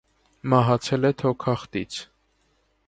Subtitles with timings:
[0.53, 2.01] Մահացել է թոքախտից։